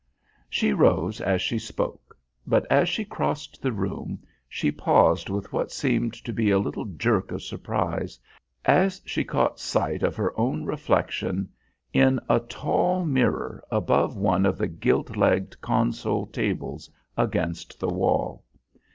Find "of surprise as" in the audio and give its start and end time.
7.31-8.99